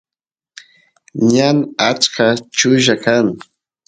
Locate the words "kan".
3.03-3.27